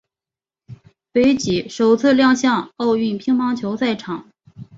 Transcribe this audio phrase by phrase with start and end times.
[1.13, 4.27] 斐济首次亮相奥运乒乓球赛场。